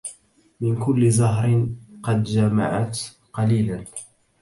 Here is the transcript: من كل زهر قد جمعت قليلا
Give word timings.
من 0.61 0.85
كل 0.85 1.11
زهر 1.11 1.67
قد 2.03 2.23
جمعت 2.23 2.99
قليلا 3.33 3.85